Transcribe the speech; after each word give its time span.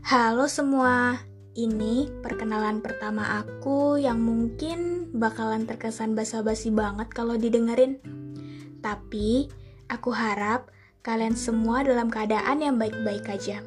Halo 0.00 0.48
semua, 0.48 1.20
ini 1.52 2.08
perkenalan 2.24 2.80
pertama 2.80 3.44
aku 3.44 4.00
yang 4.00 4.16
mungkin 4.16 5.12
bakalan 5.12 5.68
terkesan 5.68 6.16
basa-basi 6.16 6.72
banget 6.72 7.12
kalau 7.12 7.36
didengerin. 7.36 8.00
Tapi, 8.80 9.52
aku 9.92 10.08
harap 10.16 10.72
kalian 11.04 11.36
semua 11.36 11.84
dalam 11.84 12.08
keadaan 12.08 12.64
yang 12.64 12.80
baik-baik 12.80 13.28
aja. 13.28 13.60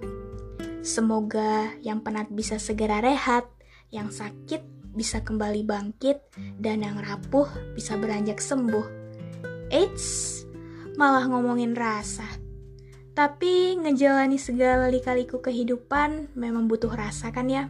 Semoga 0.81 1.69
yang 1.85 2.01
penat 2.01 2.33
bisa 2.33 2.57
segera 2.57 2.97
rehat, 2.97 3.45
yang 3.93 4.09
sakit 4.09 4.65
bisa 4.97 5.21
kembali 5.21 5.61
bangkit, 5.69 6.17
dan 6.57 6.81
yang 6.81 6.97
rapuh 6.97 7.45
bisa 7.77 7.93
beranjak 7.93 8.41
sembuh. 8.41 8.89
Eits, 9.69 10.41
malah 10.97 11.29
ngomongin 11.29 11.77
rasa. 11.77 12.42
Tapi 13.13 13.77
ngejalani 13.77 14.41
segala 14.41 14.89
lika-liku 14.89 15.37
kehidupan 15.37 16.33
memang 16.33 16.65
butuh 16.65 16.89
rasa 16.89 17.29
kan 17.29 17.45
ya? 17.45 17.69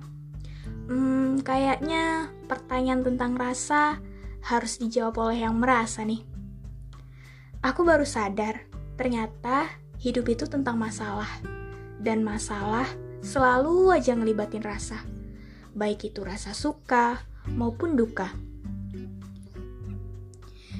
Hmm, 0.87 1.43
kayaknya 1.43 2.31
pertanyaan 2.47 3.03
tentang 3.03 3.35
rasa 3.35 3.99
harus 4.39 4.79
dijawab 4.79 5.19
oleh 5.19 5.43
yang 5.43 5.59
merasa 5.59 6.07
nih. 6.07 6.23
Aku 7.59 7.83
baru 7.83 8.07
sadar, 8.07 8.67
ternyata 8.95 9.67
hidup 9.99 10.31
itu 10.31 10.47
tentang 10.47 10.79
masalah. 10.79 11.27
Dan 11.99 12.23
masalah 12.23 12.87
selalu 13.19 13.95
aja 13.95 14.15
ngelibatin 14.15 14.63
rasa. 14.63 15.03
Baik 15.75 16.11
itu 16.11 16.23
rasa 16.23 16.55
suka 16.55 17.19
maupun 17.51 17.99
duka. 17.99 18.31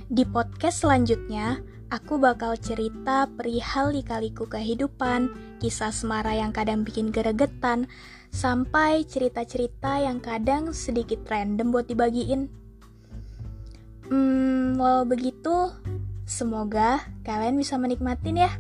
Di 0.08 0.24
podcast 0.28 0.84
selanjutnya, 0.84 1.64
aku 1.94 2.18
bakal 2.18 2.58
cerita 2.58 3.30
perihal 3.30 3.94
lika-liku 3.94 4.50
kehidupan, 4.50 5.30
kisah 5.62 5.94
semara 5.94 6.34
yang 6.34 6.50
kadang 6.50 6.82
bikin 6.82 7.14
geregetan, 7.14 7.86
sampai 8.34 9.06
cerita-cerita 9.06 10.02
yang 10.02 10.18
kadang 10.18 10.74
sedikit 10.74 11.22
random 11.30 11.70
buat 11.70 11.86
dibagiin. 11.86 12.50
Hmm, 14.10 14.74
walau 14.82 15.06
begitu, 15.06 15.70
semoga 16.26 17.06
kalian 17.22 17.62
bisa 17.62 17.78
menikmatin 17.78 18.42
ya. 18.42 18.52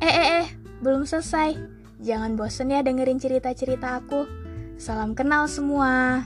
Eh, 0.00 0.08
eh, 0.08 0.28
eh, 0.40 0.48
belum 0.80 1.04
selesai. 1.04 1.52
Jangan 2.00 2.36
bosen 2.36 2.72
ya 2.72 2.80
dengerin 2.80 3.20
cerita-cerita 3.20 4.00
aku. 4.00 4.24
Salam 4.80 5.12
kenal 5.12 5.48
semua. 5.48 6.24